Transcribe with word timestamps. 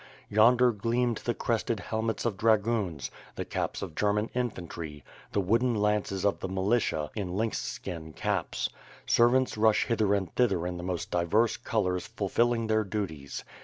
Yonder 0.29 0.71
gleamed 0.71 1.17
the 1.17 1.33
crested 1.35 1.79
helmets 1.79 2.25
of 2.25 2.35
dragoons, 2.35 3.11
the 3.35 3.45
caps 3.45 3.83
of 3.83 3.93
German 3.93 4.31
infantry, 4.33 5.03
the 5.31 5.39
wooden 5.39 5.75
lances 5.75 6.25
of 6.25 6.39
the 6.39 6.47
militia, 6.47 7.11
in 7.13 7.37
lynx 7.37 7.59
skin 7.61 8.11
caps. 8.11 8.67
Servants 9.05 9.57
rush 9.59 9.85
hither 9.85 10.15
and 10.15 10.33
thither 10.33 10.65
in 10.65 10.77
the 10.77 10.83
most 10.83 11.11
diverse 11.11 11.55
colors 11.55 12.07
fulfilling: 12.07 12.65
their 12.65 12.83
duties. 12.83 13.43